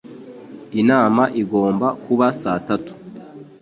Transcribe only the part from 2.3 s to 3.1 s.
saa tatu.